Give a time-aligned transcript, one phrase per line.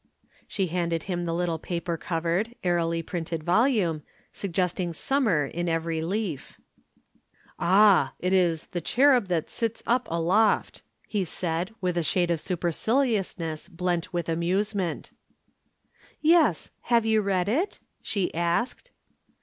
[0.47, 4.01] She handed him the little paper covered, airily printed volume,
[4.33, 6.59] suggesting summer in every leaf.
[7.59, 12.39] "Ah, it is The Cherub That Sits Up Aloft!" he said, with a shade of
[12.39, 15.11] superciliousness blent with amusement.
[16.19, 18.89] "Yes, have you read it?" she asked.